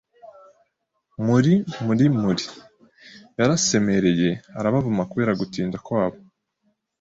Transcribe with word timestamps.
“Muri, 1.25 1.53
muri, 1.85 2.05
muri!” 2.21 2.45
yarasemereye, 3.39 4.29
arabavuma 4.59 5.03
kubera 5.11 5.37
gutinda 5.41 5.77
kwabo. 5.85 6.17